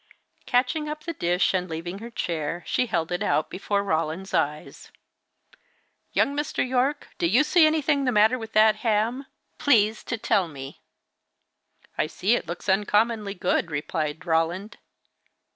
[0.47, 4.91] Catching up the dish, and leaving her chair, she held it out before Roland's eyes.
[6.11, 6.67] "Young Mr.
[6.67, 9.27] Yorke, do you see anything the matter with that ham?
[9.59, 10.81] Please to tell me."
[11.99, 14.79] "I see that it looks uncommonly good," replied Roland.